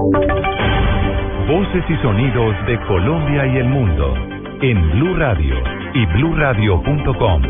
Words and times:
Voces 0.00 1.84
y 1.90 1.96
sonidos 2.02 2.54
de 2.66 2.80
Colombia 2.86 3.46
y 3.46 3.58
el 3.58 3.68
mundo 3.68 4.14
en 4.62 4.92
Blue 4.92 5.14
Radio 5.14 5.56
y 5.92 6.06
bluradio.com, 6.06 7.42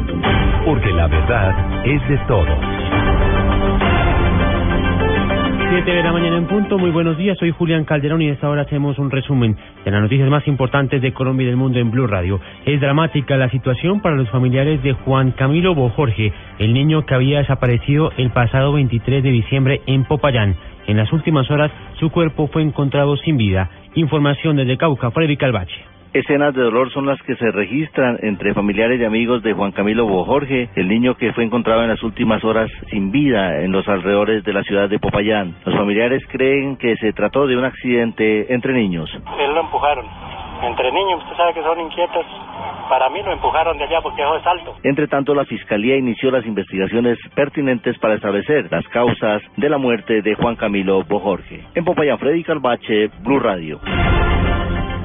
porque 0.65 0.91
la 0.91 1.07
verdad 1.07 1.87
es 1.87 2.09
de 2.09 2.19
todos. 2.27 2.59
7 5.71 5.89
de 5.89 6.03
la 6.03 6.11
mañana 6.11 6.39
en 6.39 6.47
punto, 6.47 6.79
muy 6.79 6.91
buenos 6.91 7.17
días, 7.17 7.39
soy 7.39 7.53
Julián 7.53 7.85
Calderón 7.85 8.21
y 8.22 8.28
a 8.28 8.33
esta 8.33 8.49
hora 8.49 8.62
hacemos 8.62 8.98
un 8.98 9.08
resumen 9.08 9.56
de 9.85 9.90
las 9.92 10.03
noticias 10.03 10.28
más 10.28 10.44
importantes 10.48 11.01
de 11.01 11.12
Colombia 11.12 11.44
y 11.44 11.46
del 11.46 11.56
mundo 11.56 11.78
en 11.78 11.92
Blue 11.92 12.08
Radio. 12.08 12.40
Es 12.67 12.80
dramática 12.80 13.37
la 13.37 13.48
situación 13.51 14.01
para 14.01 14.17
los 14.17 14.28
familiares 14.30 14.82
de 14.82 14.94
Juan 14.94 15.30
Camilo 15.30 15.76
Bojorge, 15.76 16.32
el 16.59 16.74
niño 16.74 17.06
que 17.06 17.14
había 17.14 17.38
desaparecido 17.38 18.10
el 18.16 18.30
pasado 18.30 18.73
23 18.73 19.23
de 19.23 19.30
diciembre 19.30 19.80
en 19.87 20.05
Popayán. 20.05 20.56
En 20.87 20.97
las 20.97 21.12
últimas 21.12 21.51
horas 21.51 21.70
su 21.98 22.10
cuerpo 22.10 22.48
fue 22.48 22.62
encontrado 22.62 23.16
sin 23.16 23.37
vida. 23.37 23.70
Información 23.95 24.56
desde 24.56 24.77
Cauca, 24.77 25.10
Freddy 25.10 25.36
Calvache. 25.36 25.91
Escenas 26.12 26.52
de 26.55 26.62
dolor 26.62 26.91
son 26.91 27.06
las 27.06 27.22
que 27.22 27.36
se 27.36 27.52
registran 27.52 28.18
entre 28.22 28.52
familiares 28.52 29.00
y 29.00 29.05
amigos 29.05 29.45
de 29.45 29.52
Juan 29.52 29.70
Camilo 29.70 30.06
Bojorge, 30.06 30.69
el 30.74 30.88
niño 30.88 31.14
que 31.14 31.32
fue 31.32 31.45
encontrado 31.45 31.82
en 31.82 31.88
las 31.88 32.02
últimas 32.02 32.42
horas 32.42 32.69
sin 32.91 33.12
vida 33.12 33.60
en 33.62 33.70
los 33.70 33.86
alrededores 33.86 34.42
de 34.42 34.52
la 34.52 34.64
ciudad 34.64 34.88
de 34.88 34.98
Popayán. 34.98 35.55
Los 35.64 35.77
familiares 35.77 36.20
creen 36.27 36.77
que 36.77 36.97
se 36.97 37.12
trató 37.12 37.47
de 37.47 37.56
un 37.56 37.64
accidente 37.64 38.52
entre 38.52 38.72
niños. 38.72 39.08
Él 39.38 39.55
lo 39.55 39.60
empujaron. 39.60 40.05
Entre 40.62 40.92
niños, 40.92 41.23
usted 41.23 41.37
sabe 41.37 41.55
que 41.55 41.62
son 41.62 41.80
inquietos. 41.80 42.27
Para 42.88 43.09
mí 43.09 43.23
lo 43.23 43.32
empujaron 43.32 43.78
de 43.78 43.84
allá 43.84 44.00
porque 44.02 44.23
es 44.23 44.46
alto. 44.46 44.74
Entre 44.83 45.06
tanto, 45.06 45.34
la 45.34 45.45
Fiscalía 45.45 45.96
inició 45.96 46.30
las 46.30 46.45
investigaciones 46.45 47.19
pertinentes 47.34 47.98
para 47.98 48.14
establecer 48.14 48.66
las 48.70 48.86
causas 48.88 49.42
de 49.56 49.69
la 49.69 49.78
muerte 49.78 50.23
de 50.23 50.34
Juan 50.34 50.56
Camilo 50.56 51.02
Bojorge. 51.05 51.64
En 51.74 51.84
Popayán, 51.84 52.19
Freddy 52.19 52.42
Calvache, 52.42 53.09
Blue 53.23 53.38
Radio. 53.38 53.80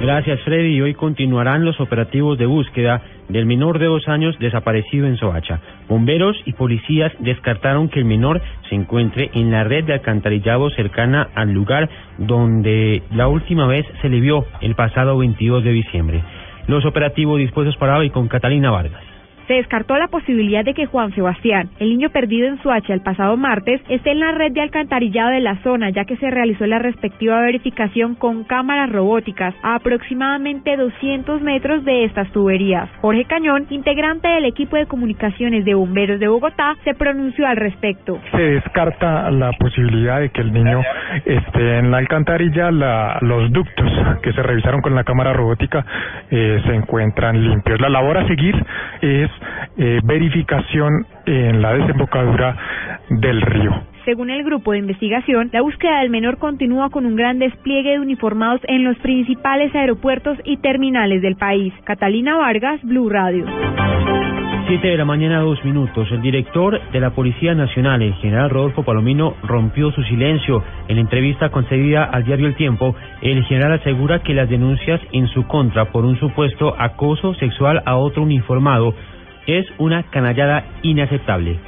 Gracias, 0.05 0.39
Freddy. 0.41 0.79
Hoy 0.81 0.93
continuarán 0.93 1.65
los 1.65 1.81
operativos 1.81 2.37
de 2.37 2.45
búsqueda 2.45 3.01
del 3.27 3.47
menor 3.47 3.79
de 3.79 3.87
dos 3.87 4.07
años 4.07 4.37
desaparecido 4.37 5.07
en 5.07 5.17
Soacha. 5.17 5.61
Bomberos 5.89 6.37
y 6.45 6.53
policías 6.53 7.11
descartaron 7.17 7.89
que 7.89 8.01
el 8.01 8.05
menor 8.05 8.39
se 8.69 8.75
encuentre 8.75 9.31
en 9.33 9.49
la 9.49 9.63
red 9.63 9.83
de 9.83 9.93
alcantarillado 9.93 10.69
cercana 10.69 11.29
al 11.33 11.53
lugar 11.53 11.89
donde 12.19 13.01
la 13.15 13.27
última 13.27 13.65
vez 13.65 13.83
se 14.03 14.09
le 14.09 14.19
vio 14.19 14.45
el 14.61 14.75
pasado 14.75 15.17
22 15.17 15.63
de 15.63 15.71
diciembre. 15.71 16.21
Los 16.67 16.85
operativos 16.85 17.39
dispuestos 17.39 17.75
para 17.77 17.97
hoy 17.97 18.11
con 18.11 18.27
Catalina 18.27 18.69
Vargas. 18.69 19.14
Se 19.47 19.53
descartó 19.53 19.95
la 19.97 20.07
posibilidad 20.07 20.65
de 20.65 20.73
que 20.73 20.87
Juan 20.87 21.13
Sebastián, 21.13 21.69
el 21.79 21.89
niño 21.89 22.09
perdido 22.09 22.47
en 22.47 22.61
Suacha 22.61 22.93
el 22.93 23.01
pasado 23.01 23.37
martes, 23.37 23.81
esté 23.89 24.11
en 24.11 24.19
la 24.19 24.31
red 24.31 24.51
de 24.51 24.61
alcantarillado 24.61 25.29
de 25.29 25.39
la 25.39 25.61
zona, 25.61 25.91
ya 25.91 26.05
que 26.05 26.17
se 26.17 26.31
realizó 26.31 26.65
la 26.65 26.79
respectiva 26.79 27.41
verificación 27.41 28.15
con 28.15 28.43
cámaras 28.43 28.91
robóticas 28.91 29.53
a 29.61 29.75
aproximadamente 29.75 30.75
200 30.75 31.41
metros 31.41 31.85
de 31.85 32.05
estas 32.05 32.31
tuberías. 32.31 32.89
Jorge 33.01 33.25
Cañón, 33.25 33.67
integrante 33.69 34.27
del 34.27 34.45
equipo 34.45 34.77
de 34.77 34.87
comunicaciones 34.87 35.63
de 35.63 35.75
bomberos 35.75 36.19
de 36.19 36.27
Bogotá, 36.27 36.75
se 36.83 36.93
pronunció 36.95 37.47
al 37.47 37.57
respecto. 37.57 38.19
Se 38.31 38.41
descarta 38.41 39.29
la 39.29 39.51
posibilidad 39.53 40.21
de 40.21 40.29
que 40.29 40.41
el 40.41 40.53
niño 40.53 40.81
esté 41.23 41.79
en 41.79 41.91
la 41.91 41.97
alcantarilla. 41.97 42.71
los 43.21 43.51
ductos 43.51 43.91
que 44.23 44.33
se 44.33 44.41
revisaron 44.41 44.81
con 44.81 44.95
la 44.95 45.03
cámara 45.03 45.33
robótica 45.33 45.85
eh, 46.31 46.61
se 46.65 46.73
encuentran 46.73 47.41
limpios. 47.41 47.79
La 47.79 47.89
labor 47.89 48.17
a 48.17 48.27
seguir 48.27 48.55
es 49.01 49.29
eh, 49.77 49.99
verificación 50.03 51.05
en 51.25 51.61
la 51.61 51.73
desembocadura 51.73 52.57
del 53.09 53.41
río. 53.41 53.71
Según 54.05 54.29
el 54.29 54.43
grupo 54.43 54.71
de 54.71 54.77
investigación, 54.77 55.49
la 55.51 55.61
búsqueda 55.61 55.99
del 56.01 56.11
menor 56.11 56.37
continúa 56.37 56.91
con 56.91 57.07
un 57.07 57.15
gran 57.15 57.39
despliegue 57.39 57.91
de 57.91 57.99
uniformados 57.99 58.61
en 58.67 58.83
los 58.83 58.97
principales 58.99 59.73
aeropuertos 59.73 60.37
y 60.43 60.57
terminales 60.57 61.23
del 61.23 61.35
país. 61.37 61.73
Catalina 61.85 62.37
Vargas, 62.37 62.79
Blue 62.83 63.09
Radio. 63.09 63.45
Siete 64.67 64.87
de 64.87 64.97
la 64.97 65.05
mañana, 65.05 65.41
dos 65.41 65.63
minutos. 65.63 66.07
El 66.11 66.21
director 66.21 66.79
de 66.91 66.99
la 66.99 67.11
Policía 67.11 67.53
Nacional, 67.53 68.01
el 68.01 68.15
general 68.15 68.49
Rodolfo 68.49 68.83
Palomino, 68.83 69.35
rompió 69.43 69.91
su 69.91 70.01
silencio. 70.03 70.63
En 70.87 70.97
entrevista 70.97 71.49
concedida 71.49 72.03
al 72.03 72.25
diario 72.25 72.47
El 72.47 72.55
Tiempo, 72.55 72.95
el 73.21 73.43
general 73.45 73.73
asegura 73.73 74.23
que 74.23 74.33
las 74.33 74.49
denuncias 74.49 74.99
en 75.11 75.27
su 75.27 75.45
contra 75.47 75.85
por 75.85 76.03
un 76.03 76.19
supuesto 76.19 76.75
acoso 76.79 77.35
sexual 77.35 77.83
a 77.85 77.95
otro 77.97 78.23
uniformado 78.23 78.95
es 79.47 79.65
una 79.77 80.03
canallada 80.03 80.63
inaceptable. 80.81 81.59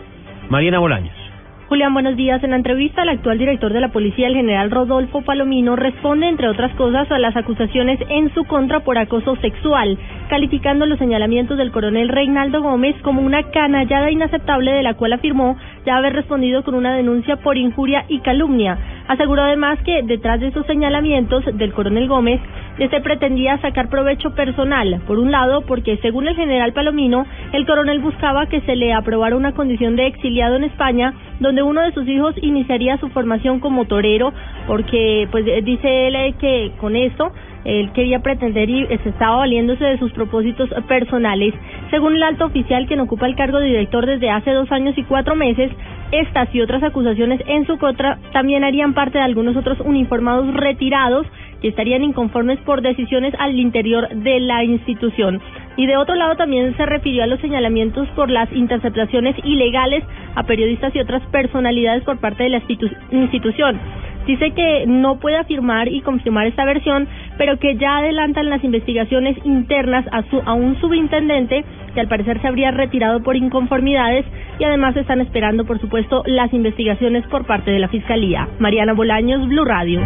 Mariana 0.50 0.80
Bolaños. 0.80 1.28
Julián, 1.68 1.94
buenos 1.94 2.16
días. 2.16 2.42
En 2.46 2.52
la 2.52 2.56
entrevista, 2.56 3.04
el 3.04 3.10
actual 3.10 3.38
director 3.38 3.74
de 3.74 3.82
la 3.82 3.90
policía, 3.90 4.28
el 4.28 4.36
general 4.36 4.72
Rodolfo 4.72 5.22
Palomino, 5.24 5.76
responde, 5.76 6.30
entre 6.30 6.48
otras 6.48 6.74
cosas, 6.76 7.12
a 7.12 7.20
las 7.20 7.36
acusaciones 7.36 8.00
en 8.08 8.34
su 8.34 8.46
contra 8.46 8.86
por 8.86 8.98
acoso 8.98 9.36
sexual, 9.42 9.98
calificando 10.30 10.86
los 10.86 10.98
señalamientos 10.98 11.58
del 11.58 11.74
coronel 11.74 12.08
Reinaldo 12.08 12.62
Gómez 12.62 12.96
como 13.02 13.22
una 13.22 13.44
canallada 13.52 14.10
inaceptable 14.10 14.72
de 14.72 14.82
la 14.82 14.94
cual 14.94 15.12
afirmó 15.12 15.58
ya 15.86 15.98
haber 15.98 16.14
respondido 16.14 16.64
con 16.64 16.74
una 16.74 16.96
denuncia 16.96 17.36
por 17.36 17.58
injuria 17.58 18.06
y 18.08 18.20
calumnia. 18.20 18.78
Aseguró 19.08 19.44
además 19.44 19.80
que 19.86 20.04
detrás 20.04 20.40
de 20.40 20.48
esos 20.48 20.66
señalamientos 20.66 21.44
del 21.54 21.74
coronel 21.74 22.08
Gómez 22.08 22.42
se 22.78 23.02
pretendía 23.02 23.58
sacar 23.60 23.90
provecho 23.90 24.36
personal. 24.36 25.02
Por 25.08 25.18
un 25.18 25.32
lado, 25.32 25.62
porque 25.62 25.98
según 26.02 26.28
el 26.28 26.36
general 26.36 26.74
Palomino, 26.74 27.26
el 27.54 27.66
coronel 27.66 28.00
buscaba 28.00 28.48
que 28.48 28.62
se 28.62 28.76
le 28.76 28.94
aprobara 28.94 29.36
una 29.36 29.54
condición 29.54 29.96
de 29.96 30.08
exiliado 30.08 30.58
en 30.58 30.66
España, 30.66 31.14
donde 31.40 31.64
uno 31.64 31.82
de 31.82 31.94
sus 31.94 32.08
hijos 32.08 32.36
iniciaría 32.42 32.98
su 32.98 33.10
formación 33.10 33.60
como 33.60 33.86
torero, 33.86 34.34
porque 34.68 35.28
pues 35.32 35.46
dice 35.64 36.08
él 36.08 36.36
que 36.40 36.72
con 36.80 36.96
esto 36.96 37.32
él 37.68 37.92
quería 37.92 38.20
pretender 38.20 38.70
y 38.70 38.88
se 38.88 39.10
estaba 39.10 39.38
valiéndose 39.38 39.84
de 39.84 40.00
sus 40.00 40.14
propósitos 40.14 40.70
personales. 40.88 41.54
Según 41.92 42.16
el 42.16 42.24
alto 42.24 42.46
oficial, 42.46 42.88
quien 42.88 43.02
ocupa 43.02 43.28
el 43.28 43.36
cargo 43.36 43.60
de 43.60 43.68
director 43.68 44.06
desde 44.06 44.30
hace 44.30 44.52
dos 44.52 44.72
años 44.72 44.98
y 44.98 45.04
cuatro 45.04 45.36
meses, 45.36 45.70
estas 46.14 46.48
y 46.56 46.62
otras 46.62 46.82
acusaciones 46.82 47.42
en 47.46 47.68
su 47.68 47.78
contra 47.78 48.20
también 48.32 48.64
harían 48.64 48.94
parte 48.94 49.18
de 49.18 49.26
algunos 49.26 49.58
otros 49.58 49.82
uniformados 49.82 50.54
retirados 50.54 51.28
que 51.62 51.68
estarían 51.68 52.04
inconformes 52.04 52.58
por 52.60 52.82
decisiones 52.82 53.34
al 53.38 53.60
interior 53.60 54.08
de 54.10 54.40
la 54.40 54.64
institución. 54.64 55.42
Y 55.76 55.88
de 55.88 55.98
otro 55.98 56.16
lado 56.16 56.38
también 56.38 56.76
se 56.78 56.86
refirió 56.86 57.24
a 57.24 57.28
los 57.28 57.42
señalamientos 57.42 58.08
por 58.16 58.30
las 58.30 58.50
interceptaciones 58.54 59.36
ilegales 59.44 60.06
a 60.36 60.44
periodistas 60.44 60.96
y 60.96 61.00
otras 61.00 61.22
personalidades 61.32 62.04
por 62.04 62.18
parte 62.20 62.44
de 62.44 62.50
la 62.50 62.62
institución. 63.12 63.78
Dice 64.28 64.52
que 64.52 64.86
no 64.88 65.20
puede 65.20 65.38
afirmar 65.38 65.88
y 65.88 66.02
confirmar 66.02 66.48
esta 66.48 66.66
versión, 66.66 67.08
pero 67.38 67.58
que 67.58 67.78
ya 67.78 67.98
adelantan 67.98 68.50
las 68.50 68.64
investigaciones 68.64 69.38
internas 69.46 70.06
a, 70.12 70.24
su, 70.24 70.42
a 70.46 70.54
un 70.54 70.80
subintendente 70.82 71.64
que 71.94 72.02
al 72.02 72.08
parecer 72.08 72.42
se 72.42 72.48
habría 72.48 72.72
retirado 72.72 73.24
por 73.24 73.38
inconformidades 73.38 74.26
y 74.60 74.66
además 74.66 74.96
están 74.98 75.22
esperando, 75.22 75.66
por 75.66 75.80
supuesto, 75.80 76.24
las 76.26 76.54
investigaciones 76.54 77.26
por 77.28 77.46
parte 77.46 77.72
de 77.72 77.80
la 77.80 77.88
Fiscalía. 77.88 78.48
Mariana 78.60 78.94
Bolaños, 78.94 79.48
Blue 79.48 79.66
Radio. 79.66 80.02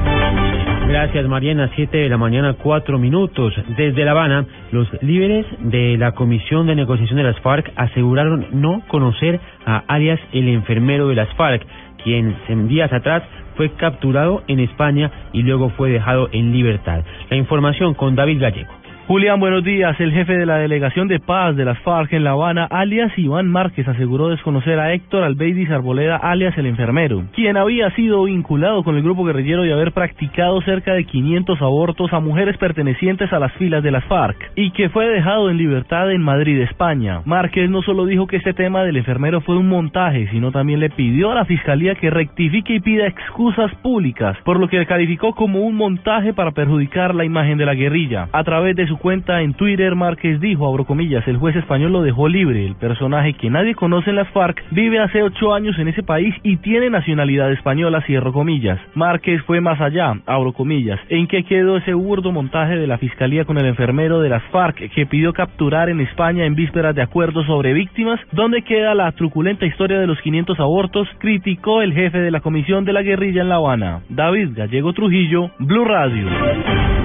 Gracias, 0.88 1.26
Mariana. 1.26 1.70
Siete 1.76 2.00
de 2.00 2.10
la 2.10 2.18
mañana, 2.18 2.56
cuatro 2.62 3.00
minutos. 3.00 3.54
Desde 3.78 4.04
La 4.04 4.12
Habana, 4.12 4.46
los 4.74 4.88
líderes 5.02 5.46
de 5.60 5.98
la 5.98 6.12
Comisión 6.12 6.68
de 6.68 6.76
Negociación 6.76 7.16
de 7.16 7.24
las 7.24 7.40
FARC 7.40 7.72
aseguraron 7.78 8.48
no 8.52 8.82
conocer 8.90 9.40
a 9.66 9.84
alias 9.88 10.20
el 10.34 10.50
enfermero 10.50 11.08
de 11.08 11.16
las 11.16 11.34
FARC, 11.36 11.66
quien 12.04 12.36
días 12.68 12.92
atrás 12.92 13.24
fue 13.56 13.72
capturado 13.72 14.44
en 14.48 14.60
España 14.60 15.12
y 15.34 15.44
luego 15.44 15.70
fue 15.70 15.92
dejado 15.92 16.30
en 16.32 16.52
libertad. 16.52 17.04
La 17.30 17.38
información 17.38 17.94
con 17.94 18.16
David 18.16 18.42
Gallego. 18.42 18.81
Julián, 19.12 19.42
buenos 19.42 19.66
días. 19.66 20.00
El 20.00 20.14
jefe 20.14 20.38
de 20.38 20.46
la 20.46 20.60
delegación 20.60 21.10
de 21.10 21.20
paz 21.20 21.58
de 21.58 21.66
las 21.66 21.78
FARC 21.80 22.14
en 22.14 22.24
La 22.24 22.32
Habana, 22.32 22.64
alias 22.72 23.12
Iván 23.18 23.50
Márquez, 23.50 23.86
aseguró 23.86 24.30
desconocer 24.30 24.80
a 24.80 24.94
Héctor 24.94 25.24
Albeidis 25.24 25.70
Arboleda, 25.70 26.16
alias 26.16 26.58
el 26.58 26.66
enfermero, 26.66 27.26
quien 27.34 27.58
había 27.58 27.94
sido 27.94 28.24
vinculado 28.24 28.86
con 28.86 28.96
el 28.96 29.04
grupo 29.04 29.26
guerrillero 29.26 29.66
y 29.66 29.72
haber 29.74 29.92
practicado 29.92 30.62
cerca 30.62 30.94
de 30.94 31.04
500 31.04 31.62
abortos 31.62 32.14
a 32.14 32.22
mujeres 32.22 32.56
pertenecientes 32.58 33.34
a 33.34 33.40
las 33.40 33.52
filas 33.56 33.84
de 33.84 33.92
las 33.92 34.06
FARC, 34.06 34.50
y 34.56 34.72
que 34.72 34.88
fue 34.88 35.10
dejado 35.10 35.50
en 35.50 35.58
libertad 35.58 36.10
en 36.10 36.22
Madrid, 36.22 36.62
España. 36.62 37.20
Márquez 37.26 37.70
no 37.70 37.82
solo 37.82 38.06
dijo 38.06 38.28
que 38.28 38.38
este 38.38 38.54
tema 38.54 38.86
del 38.86 38.96
enfermero 38.96 39.42
fue 39.42 39.58
un 39.58 39.68
montaje, 39.68 40.30
sino 40.32 40.54
también 40.54 40.80
le 40.80 40.90
pidió 40.90 41.34
a 41.34 41.36
la 41.36 41.44
fiscalía 41.44 41.96
que 41.96 42.12
rectifique 42.12 42.76
y 42.76 42.80
pida 42.80 43.08
excusas 43.08 43.76
públicas, 43.84 44.38
por 44.46 44.58
lo 44.58 44.70
que 44.70 44.86
calificó 44.86 45.36
como 45.36 45.60
un 45.60 45.76
montaje 45.76 46.34
para 46.34 46.52
perjudicar 46.52 47.14
la 47.14 47.26
imagen 47.26 47.58
de 47.58 47.66
la 47.66 47.76
guerrilla. 47.76 48.30
A 48.32 48.46
través 48.46 48.74
de 48.78 48.88
su 48.88 49.01
cuenta 49.02 49.42
en 49.42 49.56
Twitter, 49.56 49.96
Márquez 49.96 50.40
dijo, 50.40 50.68
abro 50.68 50.86
comillas, 50.86 51.28
el 51.28 51.38
juez 51.38 51.56
español 51.56 51.92
lo 51.92 52.04
dejó 52.04 52.28
libre. 52.28 52.66
El 52.66 52.76
personaje 52.76 53.34
que 53.34 53.50
nadie 53.50 53.74
conoce 53.74 54.12
en 54.12 54.16
las 54.18 54.30
FARC 54.30 54.64
vive 54.72 55.00
hace 55.00 55.24
ocho 55.24 55.54
años 55.54 55.78
en 55.80 55.88
ese 55.88 56.04
país 56.04 56.36
y 56.44 56.58
tiene 56.58 56.90
nacionalidad 56.90 57.52
española, 57.52 58.04
cierro 58.06 58.32
comillas. 58.32 58.80
Márquez 58.94 59.42
fue 59.44 59.60
más 59.60 59.82
allá, 59.82 60.14
abro 60.28 60.54
comillas, 60.54 61.00
en 61.10 61.28
que 61.28 61.44
quedó 61.44 61.78
ese 61.78 61.94
burdo 61.94 62.32
montaje 62.32 62.78
de 62.78 62.86
la 62.86 63.00
fiscalía 63.00 63.44
con 63.44 63.58
el 63.58 63.66
enfermero 63.66 64.22
de 64.22 64.30
las 64.30 64.44
FARC 64.52 64.92
que 64.94 65.06
pidió 65.08 65.34
capturar 65.34 65.90
en 65.90 66.00
España 66.00 66.46
en 66.46 66.54
vísperas 66.54 66.96
de 66.96 67.02
acuerdos 67.02 67.48
sobre 67.48 67.74
víctimas, 67.74 68.20
donde 68.32 68.62
queda 68.62 68.94
la 68.94 69.12
truculenta 69.14 69.66
historia 69.66 70.00
de 70.00 70.08
los 70.08 70.22
500 70.22 70.60
abortos, 70.60 71.08
criticó 71.18 71.82
el 71.82 71.94
jefe 71.94 72.20
de 72.20 72.30
la 72.30 72.42
Comisión 72.42 72.86
de 72.86 72.94
la 72.94 73.02
Guerrilla 73.02 73.42
en 73.42 73.50
La 73.50 73.56
Habana, 73.56 74.02
David 74.10 74.50
Gallego 74.56 74.94
Trujillo, 74.94 75.50
Blue 75.58 75.86
Radio. 75.86 76.30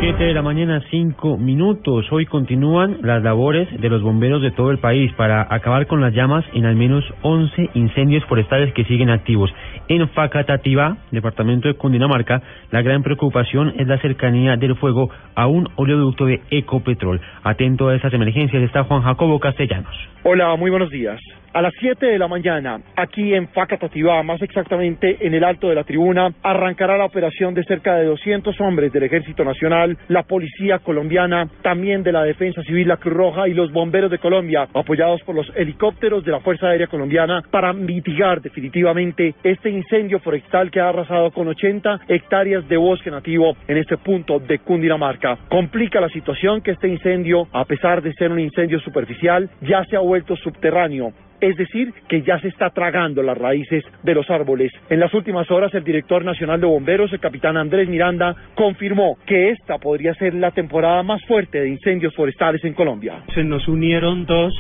7 0.01 0.25
de 0.25 0.35
la 0.35 0.43
mañana, 0.43 0.83
5 0.91 1.39
minutos. 1.39 1.76
Hoy 2.11 2.27
continúan 2.27 2.99
las 3.03 3.23
labores 3.23 3.69
de 3.81 3.89
los 3.89 4.03
bomberos 4.03 4.43
de 4.43 4.51
todo 4.51 4.71
el 4.71 4.79
país 4.79 5.13
para 5.13 5.47
acabar 5.49 5.87
con 5.87 6.01
las 6.01 6.15
llamas 6.15 6.45
en 6.55 6.65
al 6.65 6.75
menos 6.75 7.05
11 7.23 7.71
incendios 7.75 8.25
forestales 8.25 8.73
que 8.75 8.85
siguen 8.85 9.11
activos. 9.11 9.51
En 9.89 10.09
Facatativá, 10.09 10.97
departamento 11.11 11.69
de 11.69 11.75
Cundinamarca, 11.75 12.43
la 12.71 12.83
gran 12.83 13.03
preocupación 13.03 13.75
es 13.79 13.87
la 13.87 13.99
cercanía 13.99 14.57
del 14.57 14.77
fuego 14.77 15.11
a 15.35 15.47
un 15.47 15.69
oleoducto 15.77 16.25
de 16.25 16.41
Ecopetrol. 16.51 17.21
Atento 17.43 17.89
a 17.89 17.95
esas 17.95 18.13
emergencias 18.13 18.63
está 18.63 18.85
Juan 18.85 19.03
Jacobo 19.03 19.39
Castellanos. 19.39 19.95
Hola, 20.25 20.57
muy 20.57 20.71
buenos 20.71 20.91
días. 20.91 21.21
A 21.53 21.63
las 21.63 21.73
7 21.81 22.05
de 22.05 22.19
la 22.19 22.29
mañana, 22.29 22.81
aquí 22.97 23.35
en 23.35 23.49
Facatativá, 23.49 24.23
más 24.23 24.43
exactamente 24.43 25.27
en 25.27 25.33
el 25.33 25.43
alto 25.43 25.69
de 25.69 25.75
la 25.75 25.85
tribuna, 25.85 26.35
arrancará 26.43 26.99
la 26.99 27.07
operación 27.07 27.55
de 27.55 27.65
cerca 27.65 27.97
de 27.97 28.05
200 28.05 28.61
hombres 28.61 28.93
del 28.93 29.05
Ejército 29.05 29.43
Nacional, 29.43 29.97
la 30.09 30.25
Policía 30.25 30.81
Colombiana, 30.81 31.49
también 31.63 32.03
de 32.03 32.13
la 32.13 32.25
Defensa 32.25 32.63
Civil, 32.63 32.89
la 32.89 32.99
Cruz 32.99 33.15
Roja 33.15 33.49
y 33.49 33.55
los 33.55 33.73
Bomberos 33.73 34.11
de 34.11 34.19
Colombia, 34.19 34.69
apoyados 34.75 35.23
por 35.23 35.35
los 35.35 35.51
helicópteros 35.57 36.25
de 36.25 36.33
la 36.33 36.41
Fuerza 36.41 36.69
Aérea 36.69 36.89
Colombiana, 36.89 37.43
para 37.51 37.73
mitigar 37.73 38.43
definitivamente 38.43 39.35
este 39.43 39.71
incendio 39.71 40.19
forestal 40.21 40.71
que 40.71 40.81
ha 40.81 40.91
arrasado 40.91 41.31
con 41.31 41.49
80 41.49 42.01
hectáreas 42.09 42.69
de 42.69 42.77
bosque 42.77 43.11
nativo 43.11 43.57
en 43.67 43.79
este 43.79 43.97
punto 43.97 44.39
de 44.39 44.59
Cundinamarca. 44.59 45.39
Complica 45.49 46.01
la 46.01 46.09
situación 46.09 46.61
que 46.61 46.73
este 46.73 46.89
incendio, 46.89 47.49
a 47.53 47.65
pesar 47.65 48.03
de 48.03 48.13
ser 48.13 48.31
un 48.31 48.41
incendio 48.41 48.79
superficial, 48.81 49.49
ya 49.63 49.85
se 49.87 49.97
ha 49.97 50.01
vuelto 50.01 50.37
subterráneo 50.37 51.13
es 51.41 51.57
decir, 51.57 51.93
que 52.09 52.23
ya 52.23 52.39
se 52.41 52.49
está 52.49 52.71
tragando 52.71 53.23
las 53.23 53.37
raíces 53.37 53.85
de 54.03 54.15
los 54.15 54.29
árboles. 54.31 54.73
En 54.91 55.01
las 55.01 55.13
últimas 55.15 55.51
horas, 55.51 55.73
el 55.75 55.85
director 55.85 56.25
nacional 56.25 56.61
de 56.61 56.67
bomberos, 56.67 57.13
el 57.13 57.21
capitán 57.21 57.57
Andrés 57.57 57.89
Miranda, 57.89 58.35
confirmó 58.55 59.17
que 59.27 59.51
esta 59.51 59.79
podría 59.79 60.15
ser 60.15 60.35
la 60.35 60.51
temporada 60.51 61.03
más 61.03 61.25
fuerte 61.27 61.61
de 61.61 61.69
incendios 61.69 62.15
forestales 62.15 62.65
en 62.65 62.75
Colombia. 62.75 63.23
Se 63.35 63.45
nos 63.45 63.67
unieron 63.69 64.27
dos 64.27 64.55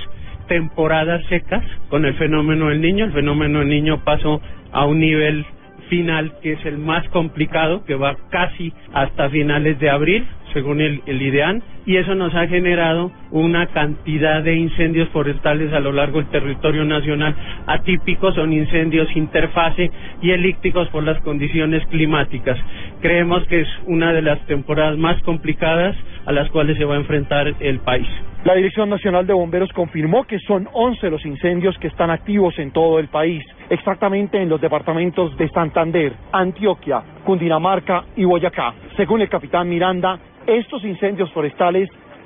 temporadas 0.48 1.24
secas 1.28 1.64
con 1.88 2.04
el 2.04 2.14
fenómeno 2.14 2.68
del 2.68 2.80
niño. 2.80 3.06
El 3.06 3.12
fenómeno 3.12 3.60
del 3.60 3.68
niño 3.68 4.04
pasó 4.04 4.40
a 4.72 4.86
un 4.86 5.00
nivel 5.00 5.44
final 5.88 6.34
que 6.42 6.52
es 6.52 6.66
el 6.66 6.78
más 6.78 7.08
complicado, 7.10 7.84
que 7.84 7.94
va 7.94 8.16
casi 8.30 8.72
hasta 8.92 9.30
finales 9.30 9.78
de 9.78 9.90
abril, 9.90 10.26
según 10.52 10.80
el, 10.80 11.00
el 11.06 11.22
IDEAN, 11.22 11.62
y 11.86 11.96
eso 11.96 12.14
nos 12.16 12.34
ha 12.34 12.48
generado 12.48 13.12
una 13.30 13.68
cantidad 13.68 14.42
de 14.42 14.56
incendios 14.56 15.08
forestales 15.10 15.72
a 15.72 15.80
lo 15.80 15.92
largo 15.92 16.18
del 16.18 16.28
territorio 16.28 16.84
nacional 16.84 17.34
atípicos, 17.66 18.34
son 18.34 18.52
incendios 18.52 19.08
interfase 19.14 19.90
y 20.20 20.32
elípticos 20.32 20.88
por 20.88 21.04
las 21.04 21.20
condiciones 21.22 21.86
climáticas. 21.86 22.58
Creemos 23.00 23.46
que 23.46 23.60
es 23.60 23.68
una 23.86 24.12
de 24.12 24.22
las 24.22 24.44
temporadas 24.46 24.98
más 24.98 25.22
complicadas 25.22 25.96
a 26.26 26.32
las 26.32 26.50
cuales 26.50 26.76
se 26.76 26.84
va 26.84 26.94
a 26.94 26.98
enfrentar 26.98 27.54
el 27.60 27.78
país. 27.78 28.08
La 28.44 28.54
Dirección 28.54 28.90
Nacional 28.90 29.26
de 29.26 29.32
Bomberos 29.32 29.72
confirmó 29.72 30.24
que 30.24 30.38
son 30.40 30.68
11 30.72 31.10
los 31.10 31.24
incendios 31.24 31.76
que 31.78 31.88
están 31.88 32.10
activos 32.10 32.58
en 32.58 32.70
todo 32.70 32.98
el 32.98 33.08
país, 33.08 33.44
exactamente 33.70 34.40
en 34.40 34.48
los 34.48 34.60
departamentos 34.60 35.36
de 35.36 35.48
Santander, 35.48 36.12
Antioquia, 36.32 37.02
Cundinamarca 37.24 38.04
y 38.16 38.24
Boyacá. 38.24 38.74
Según 38.96 39.20
el 39.20 39.28
capitán 39.28 39.68
Miranda, 39.68 40.20
estos 40.46 40.84
incendios 40.84 41.32
forestales 41.32 41.75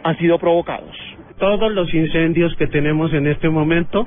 han 0.03 0.17
sido 0.19 0.39
provocados. 0.39 0.97
Todos 1.39 1.73
los 1.73 1.93
incendios 1.95 2.55
que 2.57 2.67
tenemos 2.67 3.13
en 3.13 3.27
este 3.27 3.49
momento 3.49 4.07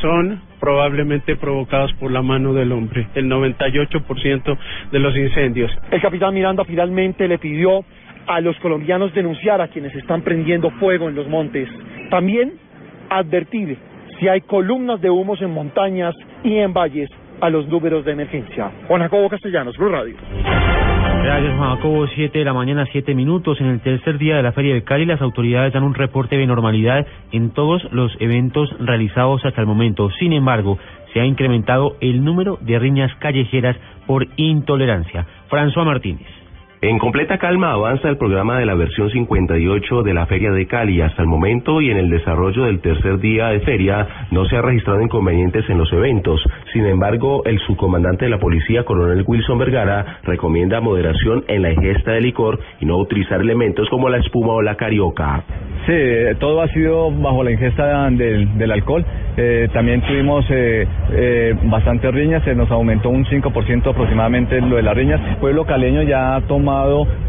son 0.00 0.40
probablemente 0.60 1.36
provocados 1.36 1.92
por 1.94 2.10
la 2.10 2.22
mano 2.22 2.54
del 2.54 2.72
hombre, 2.72 3.06
el 3.14 3.26
98% 3.26 4.58
de 4.90 4.98
los 4.98 5.16
incendios. 5.16 5.70
El 5.90 6.00
capitán 6.00 6.34
Miranda 6.34 6.64
finalmente 6.64 7.28
le 7.28 7.38
pidió 7.38 7.84
a 8.26 8.40
los 8.40 8.56
colombianos 8.58 9.12
denunciar 9.14 9.60
a 9.60 9.68
quienes 9.68 9.94
están 9.94 10.22
prendiendo 10.22 10.70
fuego 10.72 11.08
en 11.08 11.14
los 11.14 11.28
montes. 11.28 11.68
También 12.10 12.52
advertir 13.08 13.76
si 14.18 14.28
hay 14.28 14.42
columnas 14.42 15.00
de 15.00 15.10
humos 15.10 15.40
en 15.42 15.50
montañas 15.50 16.14
y 16.44 16.56
en 16.56 16.72
valles 16.72 17.10
a 17.40 17.50
los 17.50 17.66
números 17.68 18.04
de 18.04 18.12
emergencia. 18.12 18.70
Juan 18.86 19.02
Jacobo 19.02 19.28
Castellanos, 19.28 19.76
Blue 19.76 19.88
Radio. 19.88 20.14
Gracias, 21.22 21.56
Juan 21.56 21.76
Jacobo. 21.76 22.06
Siete 22.08 22.38
de 22.38 22.44
la 22.44 22.54
mañana, 22.54 22.86
siete 22.90 23.14
minutos. 23.14 23.60
En 23.60 23.66
el 23.66 23.80
tercer 23.80 24.18
día 24.18 24.36
de 24.36 24.42
la 24.42 24.52
Feria 24.52 24.74
del 24.74 24.84
Cali, 24.84 25.04
las 25.04 25.20
autoridades 25.20 25.72
dan 25.72 25.82
un 25.82 25.94
reporte 25.94 26.36
de 26.36 26.46
normalidad 26.46 27.06
en 27.30 27.50
todos 27.50 27.82
los 27.92 28.10
eventos 28.20 28.74
realizados 28.78 29.44
hasta 29.44 29.60
el 29.60 29.66
momento. 29.66 30.10
Sin 30.18 30.32
embargo, 30.32 30.78
se 31.12 31.20
ha 31.20 31.26
incrementado 31.26 31.96
el 32.00 32.24
número 32.24 32.58
de 32.62 32.78
riñas 32.78 33.14
callejeras 33.16 33.76
por 34.06 34.26
intolerancia. 34.36 35.26
François 35.50 35.84
Martínez. 35.84 36.39
En 36.82 36.98
completa 36.98 37.36
calma 37.36 37.72
avanza 37.72 38.08
el 38.08 38.16
programa 38.16 38.58
de 38.58 38.64
la 38.64 38.74
versión 38.74 39.10
58 39.10 40.02
de 40.02 40.14
la 40.14 40.24
Feria 40.24 40.50
de 40.50 40.66
Cali. 40.66 41.02
Hasta 41.02 41.20
el 41.20 41.28
momento 41.28 41.82
y 41.82 41.90
en 41.90 41.98
el 41.98 42.08
desarrollo 42.08 42.64
del 42.64 42.80
tercer 42.80 43.18
día 43.18 43.48
de 43.48 43.60
feria 43.60 44.26
no 44.30 44.46
se 44.46 44.56
ha 44.56 44.62
registrado 44.62 45.02
inconvenientes 45.02 45.68
en 45.68 45.76
los 45.76 45.92
eventos. 45.92 46.42
Sin 46.72 46.86
embargo, 46.86 47.44
el 47.44 47.58
subcomandante 47.66 48.24
de 48.24 48.30
la 48.30 48.38
policía, 48.38 48.84
coronel 48.84 49.24
Wilson 49.26 49.58
Vergara, 49.58 50.20
recomienda 50.22 50.80
moderación 50.80 51.44
en 51.48 51.60
la 51.60 51.70
ingesta 51.70 52.12
de 52.12 52.22
licor 52.22 52.58
y 52.80 52.86
no 52.86 52.96
utilizar 52.96 53.42
elementos 53.42 53.86
como 53.90 54.08
la 54.08 54.16
espuma 54.16 54.54
o 54.54 54.62
la 54.62 54.76
carioca. 54.76 55.44
Sí, 55.86 55.92
todo 56.38 56.62
ha 56.62 56.68
sido 56.68 57.10
bajo 57.10 57.42
la 57.42 57.50
ingesta 57.50 58.08
del, 58.10 58.70
alcohol. 58.70 59.04
Eh, 59.36 59.68
también 59.72 60.00
tuvimos 60.02 60.44
eh, 60.50 60.86
eh, 61.12 61.54
bastantes 61.64 62.12
riñas, 62.12 62.42
se 62.44 62.54
nos 62.54 62.70
aumentó 62.70 63.10
un 63.10 63.24
5% 63.24 63.90
aproximadamente 63.90 64.60
lo 64.60 64.76
de 64.76 64.82
las 64.82 64.94
riñas. 64.94 65.20
Pueblo 65.40 65.64
caleño 65.64 66.02
ya 66.02 66.36
ha 66.36 66.40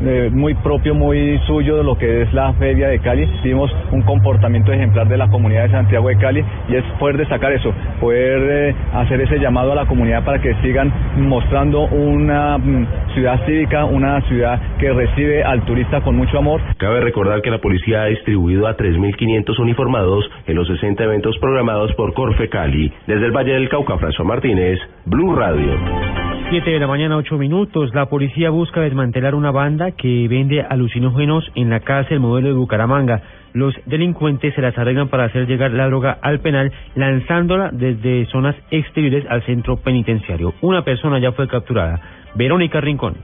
eh, 0.01 0.29
muy 0.31 0.53
propio, 0.55 0.93
muy 0.93 1.39
suyo 1.47 1.77
de 1.77 1.83
lo 1.83 1.97
que 1.97 2.21
es 2.21 2.33
la 2.33 2.53
feria 2.53 2.89
de 2.89 2.99
Cali. 2.99 3.27
Vimos 3.43 3.71
un 3.91 4.01
comportamiento 4.03 4.71
ejemplar 4.71 5.07
de 5.07 5.17
la 5.17 5.27
comunidad 5.29 5.63
de 5.63 5.71
Santiago 5.71 6.09
de 6.09 6.17
Cali 6.17 6.43
y 6.69 6.75
es 6.75 6.83
poder 6.99 7.17
destacar 7.17 7.51
eso, 7.51 7.73
poder 7.99 8.69
eh, 8.69 8.75
hacer 8.93 9.21
ese 9.21 9.39
llamado 9.39 9.71
a 9.71 9.75
la 9.75 9.85
comunidad 9.85 10.23
para 10.23 10.41
que 10.41 10.53
sigan 10.61 10.91
mostrando 11.17 11.81
una 11.83 12.57
mm, 12.57 12.87
ciudad 13.13 13.45
cívica, 13.45 13.85
una 13.85 14.21
ciudad 14.27 14.59
que 14.79 14.91
recibe 14.91 15.43
al 15.43 15.63
turista 15.65 16.01
con 16.01 16.15
mucho 16.15 16.37
amor. 16.37 16.61
Cabe 16.77 17.01
recordar 17.01 17.41
que 17.41 17.51
la 17.51 17.59
policía 17.59 18.03
ha 18.03 18.05
distribuido 18.05 18.67
a 18.67 18.77
3.500 18.77 19.59
uniformados 19.59 20.29
en 20.47 20.55
los 20.55 20.67
60 20.67 21.03
eventos 21.03 21.37
programados 21.39 21.93
por 21.95 22.13
Corfe 22.13 22.49
Cali. 22.49 22.91
Desde 23.07 23.25
el 23.25 23.31
Valle 23.31 23.53
del 23.53 23.69
Cauca, 23.69 23.95
François 23.97 24.25
Martínez, 24.25 24.79
Blue 25.05 25.35
Radio. 25.35 26.20
7 26.51 26.69
de 26.69 26.79
la 26.79 26.87
mañana, 26.87 27.15
8 27.15 27.37
minutos. 27.37 27.95
La 27.95 28.07
policía 28.07 28.49
busca 28.49 28.81
desmantelar 28.81 29.35
una 29.35 29.51
banda 29.51 29.91
que 29.91 30.27
vende 30.27 30.61
alucinógenos 30.61 31.49
en 31.55 31.69
la 31.69 31.79
cárcel 31.79 32.19
modelo 32.19 32.49
de 32.49 32.53
Bucaramanga. 32.55 33.21
Los 33.53 33.73
delincuentes 33.85 34.53
se 34.53 34.61
las 34.61 34.77
arreglan 34.77 35.07
para 35.07 35.23
hacer 35.23 35.47
llegar 35.47 35.71
la 35.71 35.85
droga 35.85 36.17
al 36.21 36.41
penal, 36.41 36.69
lanzándola 36.95 37.69
desde 37.71 38.25
zonas 38.25 38.57
exteriores 38.69 39.25
al 39.29 39.43
centro 39.43 39.77
penitenciario. 39.77 40.53
Una 40.59 40.83
persona 40.83 41.19
ya 41.19 41.31
fue 41.31 41.47
capturada. 41.47 42.01
Verónica 42.35 42.81
Rincón. 42.81 43.15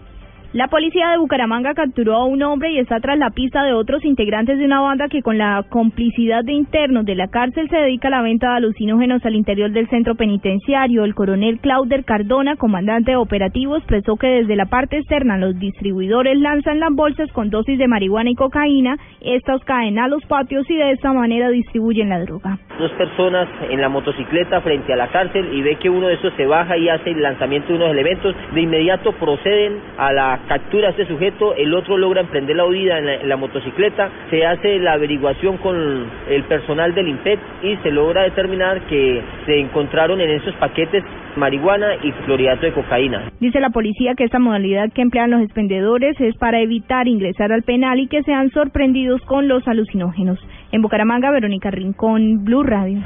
La 0.53 0.69
policía 0.69 1.09
de 1.09 1.17
Bucaramanga 1.17 1.73
capturó 1.73 2.15
a 2.15 2.25
un 2.25 2.41
hombre 2.41 2.71
y 2.71 2.79
está 2.79 3.01
tras 3.01 3.17
la 3.19 3.31
pista 3.31 3.65
de 3.65 3.73
otros 3.73 4.05
integrantes 4.05 4.57
de 4.57 4.63
una 4.63 4.79
banda 4.79 5.09
que 5.09 5.21
con 5.21 5.37
la 5.37 5.65
complicidad 5.67 6.41
de 6.45 6.53
internos 6.53 7.03
de 7.03 7.15
la 7.15 7.27
cárcel 7.27 7.67
se 7.69 7.75
dedica 7.75 8.07
a 8.07 8.11
la 8.11 8.21
venta 8.21 8.51
de 8.51 8.55
alucinógenos 8.55 9.25
al 9.25 9.35
interior 9.35 9.71
del 9.71 9.89
centro 9.89 10.15
penitenciario. 10.15 11.03
El 11.03 11.15
coronel 11.15 11.59
Clauder 11.59 12.05
Cardona, 12.05 12.55
comandante 12.55 13.11
de 13.11 13.17
operativos, 13.17 13.79
expresó 13.79 14.15
que 14.15 14.27
desde 14.27 14.55
la 14.55 14.67
parte 14.67 14.97
externa 14.97 15.37
los 15.37 15.59
distribuidores 15.59 16.39
lanzan 16.39 16.79
las 16.79 16.93
bolsas 16.93 17.29
con 17.33 17.49
dosis 17.49 17.77
de 17.77 17.89
marihuana 17.89 18.29
y 18.29 18.35
cocaína. 18.35 18.95
Estas 19.19 19.61
caen 19.65 19.99
a 19.99 20.07
los 20.07 20.23
patios 20.27 20.65
y 20.69 20.77
de 20.77 20.91
esta 20.91 21.11
manera 21.11 21.49
distribuyen 21.49 22.07
la 22.07 22.21
droga. 22.21 22.57
Dos 22.79 22.91
personas 22.93 23.49
en 23.69 23.81
la 23.81 23.89
motocicleta 23.89 24.61
frente 24.61 24.93
a 24.93 24.95
la 24.95 25.09
cárcel 25.09 25.53
y 25.53 25.61
ve 25.61 25.75
que 25.75 25.89
uno 25.89 26.07
de 26.07 26.13
esos 26.13 26.33
se 26.35 26.45
baja 26.45 26.77
y 26.77 26.87
hace 26.87 27.09
el 27.09 27.21
lanzamiento 27.21 27.67
de 27.67 27.75
unos 27.75 27.89
elementos. 27.91 28.33
De 28.53 28.61
inmediato 28.61 29.11
proceden 29.11 29.81
a 29.97 30.13
la 30.13 30.36
captura 30.47 30.87
a 30.87 30.91
este 30.91 31.05
sujeto, 31.05 31.53
el 31.55 31.73
otro 31.73 31.97
logra 31.97 32.21
emprender 32.21 32.55
la 32.55 32.65
huida 32.65 32.97
en 32.99 33.27
la, 33.27 33.37
motocicleta, 33.37 34.09
se 34.29 34.45
hace 34.45 34.79
la 34.79 34.93
averiguación 34.93 35.57
con 35.57 36.05
el 36.29 36.43
personal 36.43 36.93
del 36.93 37.09
IMPET 37.09 37.39
y 37.63 37.75
se 37.77 37.91
logra 37.91 38.23
determinar 38.23 38.81
que 38.87 39.21
se 39.45 39.59
encontraron 39.59 40.19
en 40.21 40.29
esos 40.31 40.55
paquetes 40.55 41.03
marihuana 41.35 41.95
y 42.03 42.11
clorhidrato 42.25 42.65
de 42.65 42.73
cocaína. 42.73 43.31
Dice 43.39 43.59
la 43.59 43.69
policía 43.69 44.15
que 44.15 44.23
esta 44.23 44.39
modalidad 44.39 44.91
que 44.91 45.01
emplean 45.01 45.31
los 45.31 45.41
expendedores 45.41 46.19
es 46.19 46.35
para 46.37 46.59
evitar 46.59 47.07
ingresar 47.07 47.51
al 47.51 47.63
penal 47.63 47.99
y 47.99 48.07
que 48.07 48.23
sean 48.23 48.49
sorprendidos 48.51 49.21
con 49.21 49.47
los 49.47 49.67
alucinógenos. 49.67 50.39
En 50.71 50.81
Bucaramanga, 50.81 51.31
Verónica 51.31 51.71
Rincón, 51.71 52.43
Blue 52.43 52.63
Radio. 52.63 52.99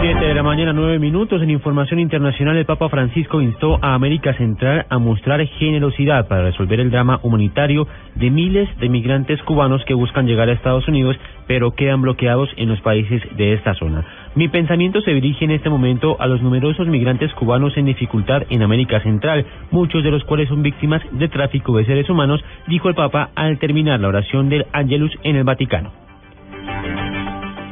Siete 0.00 0.26
de 0.26 0.34
la 0.34 0.44
mañana, 0.44 0.72
nueve 0.72 1.00
minutos. 1.00 1.42
En 1.42 1.50
información 1.50 1.98
internacional, 1.98 2.56
el 2.56 2.64
Papa 2.64 2.88
Francisco 2.88 3.42
instó 3.42 3.80
a 3.82 3.94
América 3.94 4.32
Central 4.34 4.86
a 4.88 4.98
mostrar 4.98 5.44
generosidad 5.44 6.28
para 6.28 6.42
resolver 6.42 6.78
el 6.78 6.92
drama 6.92 7.18
humanitario 7.24 7.88
de 8.14 8.30
miles 8.30 8.68
de 8.78 8.88
migrantes 8.88 9.42
cubanos 9.42 9.84
que 9.86 9.94
buscan 9.94 10.26
llegar 10.26 10.48
a 10.48 10.52
Estados 10.52 10.86
Unidos, 10.86 11.16
pero 11.48 11.72
quedan 11.72 12.00
bloqueados 12.00 12.48
en 12.56 12.68
los 12.68 12.80
países 12.80 13.22
de 13.36 13.54
esta 13.54 13.74
zona. 13.74 14.04
Mi 14.36 14.46
pensamiento 14.46 15.00
se 15.00 15.14
dirige 15.14 15.44
en 15.44 15.50
este 15.50 15.68
momento 15.68 16.16
a 16.20 16.28
los 16.28 16.42
numerosos 16.42 16.86
migrantes 16.86 17.34
cubanos 17.34 17.76
en 17.76 17.86
dificultad 17.86 18.44
en 18.50 18.62
América 18.62 19.00
Central, 19.00 19.46
muchos 19.72 20.04
de 20.04 20.12
los 20.12 20.22
cuales 20.22 20.48
son 20.48 20.62
víctimas 20.62 21.02
de 21.10 21.26
tráfico 21.26 21.76
de 21.76 21.86
seres 21.86 22.08
humanos, 22.08 22.40
dijo 22.68 22.88
el 22.88 22.94
Papa 22.94 23.30
al 23.34 23.58
terminar 23.58 23.98
la 23.98 24.08
oración 24.08 24.48
del 24.48 24.64
Angelus 24.72 25.12
en 25.24 25.34
el 25.34 25.42
Vaticano. 25.42 26.07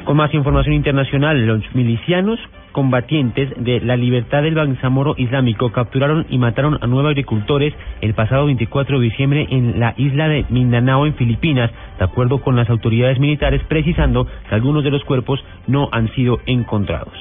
Con 0.07 0.19
más 0.19 0.33
información 0.35 0.77
internacional, 0.77 1.45
los 1.47 1.75
milicianos 1.75 2.39
combatientes 2.71 3.51
de 3.57 3.81
la 3.81 3.97
libertad 3.97 4.45
del 4.45 4.55
Bangsamoro 4.55 5.17
Islámico 5.19 5.73
capturaron 5.73 6.27
y 6.31 6.39
mataron 6.39 6.79
a 6.81 6.87
nueve 6.87 7.09
agricultores 7.09 7.75
el 8.01 8.15
pasado 8.15 8.47
24 8.47 9.01
de 9.01 9.05
diciembre 9.05 9.49
en 9.51 9.81
la 9.81 9.95
isla 9.97 10.29
de 10.29 10.47
Mindanao, 10.49 11.07
en 11.07 11.15
Filipinas, 11.15 11.73
de 11.99 12.05
acuerdo 12.05 12.41
con 12.41 12.55
las 12.55 12.71
autoridades 12.71 13.19
militares, 13.19 13.63
precisando 13.67 14.29
que 14.49 14.55
algunos 14.55 14.85
de 14.85 14.93
los 14.93 15.03
cuerpos 15.03 15.45
no 15.67 15.89
han 15.91 16.09
sido 16.15 16.39
encontrados. 16.47 17.13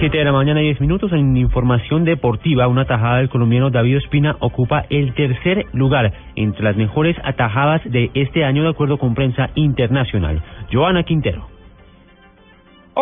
Siete 0.00 0.16
de 0.16 0.24
la 0.24 0.32
mañana 0.32 0.62
y 0.62 0.64
diez 0.64 0.80
minutos 0.80 1.12
en 1.12 1.36
información 1.36 2.06
deportiva, 2.06 2.66
una 2.68 2.82
atajada 2.82 3.18
del 3.18 3.28
colombiano 3.28 3.68
David 3.68 3.98
Espina 3.98 4.34
ocupa 4.40 4.86
el 4.88 5.12
tercer 5.12 5.66
lugar 5.74 6.14
entre 6.36 6.64
las 6.64 6.74
mejores 6.74 7.18
atajadas 7.22 7.82
de 7.84 8.10
este 8.14 8.46
año 8.46 8.62
de 8.62 8.70
acuerdo 8.70 8.96
con 8.96 9.14
prensa 9.14 9.50
internacional. 9.56 10.42
Joana 10.72 11.02
Quintero. 11.02 11.59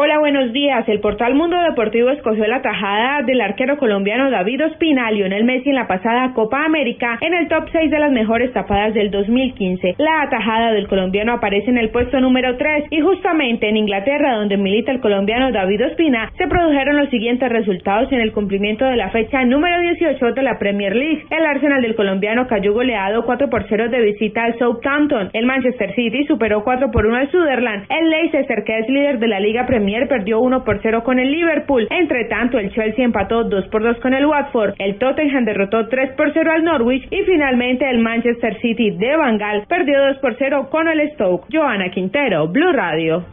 Hola, 0.01 0.21
buenos 0.21 0.53
días. 0.53 0.89
El 0.89 1.01
portal 1.01 1.35
Mundo 1.35 1.57
Deportivo 1.61 2.11
escogió 2.11 2.47
la 2.47 2.63
tajada 2.63 3.23
del 3.23 3.41
arquero 3.41 3.79
colombiano 3.79 4.31
David 4.31 4.67
Ospina, 4.67 5.11
Lionel 5.11 5.43
Messi 5.43 5.71
en 5.71 5.75
la 5.75 5.89
pasada 5.89 6.35
Copa 6.35 6.65
América 6.65 7.19
en 7.21 7.35
el 7.35 7.49
top 7.49 7.65
6 7.73 7.91
de 7.91 7.99
las 7.99 8.13
mejores 8.13 8.53
tapadas 8.53 8.95
del 8.95 9.11
2015. 9.11 9.97
La 9.99 10.23
atajada 10.23 10.71
del 10.71 10.87
colombiano 10.87 11.33
aparece 11.33 11.71
en 11.71 11.79
el 11.79 11.91
puesto 11.91 12.21
número 12.21 12.57
3 12.57 12.85
y 12.91 13.01
justamente 13.01 13.69
en 13.69 13.77
Inglaterra, 13.77 14.37
donde 14.37 14.57
milita 14.57 14.93
el 14.93 15.01
colombiano 15.01 15.51
David 15.51 15.87
Ospina, 15.87 16.31
se 16.39 16.47
produjeron 16.47 16.97
los 16.97 17.11
siguientes 17.11 17.49
resultados 17.49 18.13
en 18.13 18.21
el 18.21 18.31
cumplimiento 18.31 18.85
de 18.85 18.95
la 18.95 19.11
fecha 19.11 19.45
número 19.45 19.81
18 19.81 20.27
de 20.27 20.43
la 20.45 20.61
Premier 20.61 20.95
League. 20.95 21.25
El 21.29 21.45
Arsenal 21.45 21.83
del 21.83 21.97
colombiano 21.97 22.47
cayó 22.47 22.73
goleado 22.73 23.25
4 23.27 23.51
por 23.51 23.67
0 23.69 23.89
de 23.89 24.01
visita 24.01 24.45
al 24.45 24.57
Southampton. 24.61 25.31
El 25.33 25.45
Manchester 25.45 25.93
City 25.97 26.25
superó 26.29 26.63
4 26.63 26.93
por 26.93 27.05
1 27.05 27.17
al 27.17 27.31
Sutherland. 27.33 27.87
El 27.91 28.11
Leicester, 28.11 28.63
que 28.63 28.79
es 28.79 28.89
líder 28.89 29.19
de 29.19 29.27
la 29.27 29.41
Liga 29.41 29.67
Premier 29.67 29.88
Premier 29.89 30.07
perdió 30.07 30.41
1 30.41 30.65
por 30.65 30.81
0 30.83 31.03
con 31.03 31.19
el 31.19 31.33
Liverpool. 31.33 31.89
Entre 31.89 32.27
tanto, 32.27 32.59
el 32.59 32.71
Chelsea 32.73 33.03
empató 33.03 33.45
2 33.45 33.69
por 33.69 33.83
2 33.83 33.97
con 34.01 34.13
el 34.13 34.27
Watford. 34.27 34.75
El 34.79 34.99
Tottenham 34.99 35.47
derrotó 35.47 35.89
3 35.89 36.11
por 36.15 36.31
0 36.31 36.53
al 36.53 36.63
Norwich 36.63 37.09
y 37.11 37.23
finalmente 37.23 37.89
el 37.89 37.99
Manchester 38.01 38.61
City 38.61 38.91
de 38.91 39.17
Bangal 39.17 39.65
perdió 39.67 39.99
2 40.09 40.19
por 40.19 40.37
0 40.39 40.69
con 40.71 40.89
el 40.89 41.11
Stoke. 41.13 41.47
Joana 41.51 41.89
Quintero, 41.91 42.49
Blue 42.49 42.71
Radio. 42.73 43.25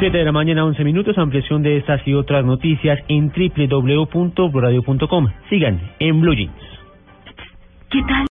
7 0.00 0.18
de 0.18 0.24
la 0.24 0.32
mañana, 0.32 0.66
11 0.66 0.84
minutos. 0.84 1.16
Ampliación 1.16 1.62
de 1.62 1.78
estas 1.78 2.06
y 2.06 2.12
otras 2.12 2.44
noticias 2.44 2.98
en 3.08 3.32
www.bluradio.com. 3.32 5.28
Sigan 5.48 5.80
en 5.98 6.20
Blue 6.20 6.34
Jeans. 6.34 6.52
¿Qué 7.90 8.02
tal? 8.06 8.24